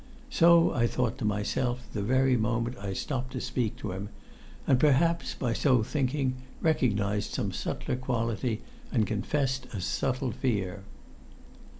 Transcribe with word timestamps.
So 0.31 0.73
I 0.73 0.87
thought 0.87 1.19
to 1.19 1.25
myself, 1.25 1.87
the 1.93 2.01
very 2.01 2.35
moment 2.35 2.75
I 2.79 2.91
stopped 2.93 3.33
to 3.33 3.39
speak 3.39 3.77
to 3.77 3.91
him; 3.91 4.09
and 4.65 4.79
perhaps, 4.79 5.35
by 5.35 5.53
so 5.53 5.83
thinking, 5.83 6.37
recognised 6.59 7.35
some 7.35 7.51
subtler 7.51 7.97
quality, 7.97 8.61
and 8.91 9.05
confessed 9.05 9.67
a 9.75 9.79
subtle 9.79 10.31
fear. 10.31 10.81